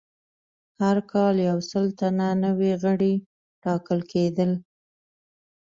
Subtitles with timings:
[0.81, 3.13] هر کال یو سل تنه نوي غړي
[3.63, 4.51] ټاکل کېدل